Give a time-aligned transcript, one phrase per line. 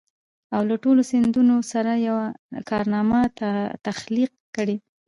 [0.55, 2.25] او له ټولو سندونو سره يوه
[2.69, 3.19] کارنامه
[3.87, 4.75] تخليق کړي.